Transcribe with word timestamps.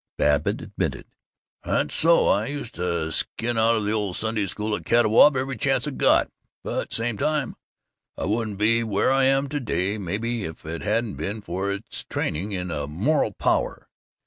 Babbitt 0.17 0.63
admitted, 0.63 1.05
"That's 1.63 1.93
so. 1.93 2.27
I 2.27 2.47
used 2.47 2.73
to 2.73 3.11
skin 3.11 3.55
out 3.55 3.75
of 3.75 3.85
the 3.85 3.91
ole 3.91 4.15
Sunday 4.15 4.47
School 4.47 4.75
at 4.75 4.83
Catawba 4.83 5.37
every 5.39 5.55
chance 5.57 5.87
I 5.87 5.91
got, 5.91 6.31
but 6.63 6.91
same 6.91 7.19
time, 7.19 7.55
I 8.17 8.25
wouldn't 8.25 8.57
be 8.57 8.83
where 8.83 9.11
I 9.11 9.25
am 9.25 9.47
to 9.49 9.59
day, 9.59 9.99
maybe, 9.99 10.43
if 10.45 10.65
it 10.65 10.81
hadn't 10.81 11.17
been 11.17 11.41
for 11.43 11.71
its 11.71 12.03
training 12.03 12.51
in 12.51 12.71
in 12.71 12.89
moral 12.89 13.31
power. 13.33 13.89